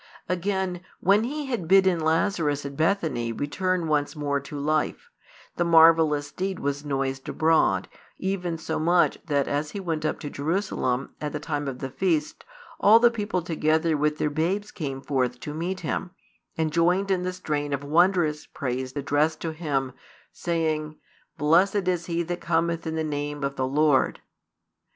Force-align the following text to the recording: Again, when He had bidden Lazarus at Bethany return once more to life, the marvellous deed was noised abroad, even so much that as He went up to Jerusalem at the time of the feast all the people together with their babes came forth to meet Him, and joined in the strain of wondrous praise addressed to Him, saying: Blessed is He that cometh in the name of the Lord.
Again, 0.27 0.81
when 0.99 1.25
He 1.25 1.45
had 1.45 1.67
bidden 1.67 1.99
Lazarus 1.99 2.65
at 2.65 2.75
Bethany 2.75 3.31
return 3.31 3.87
once 3.87 4.15
more 4.15 4.39
to 4.39 4.57
life, 4.59 5.11
the 5.57 5.63
marvellous 5.63 6.31
deed 6.31 6.57
was 6.57 6.83
noised 6.83 7.29
abroad, 7.29 7.87
even 8.17 8.57
so 8.57 8.79
much 8.79 9.19
that 9.27 9.47
as 9.47 9.69
He 9.69 9.79
went 9.79 10.03
up 10.03 10.19
to 10.21 10.29
Jerusalem 10.31 11.13
at 11.21 11.33
the 11.33 11.39
time 11.39 11.67
of 11.67 11.77
the 11.77 11.91
feast 11.91 12.43
all 12.79 12.97
the 12.97 13.11
people 13.11 13.43
together 13.43 13.95
with 13.95 14.17
their 14.17 14.31
babes 14.31 14.71
came 14.71 15.01
forth 15.03 15.39
to 15.41 15.53
meet 15.53 15.81
Him, 15.81 16.09
and 16.57 16.73
joined 16.73 17.11
in 17.11 17.21
the 17.21 17.31
strain 17.31 17.71
of 17.71 17.83
wondrous 17.83 18.47
praise 18.47 18.95
addressed 18.95 19.39
to 19.41 19.51
Him, 19.51 19.91
saying: 20.33 20.97
Blessed 21.37 21.87
is 21.87 22.07
He 22.07 22.23
that 22.23 22.41
cometh 22.41 22.87
in 22.87 22.95
the 22.95 23.03
name 23.03 23.43
of 23.43 23.55
the 23.55 23.67
Lord. 23.67 24.19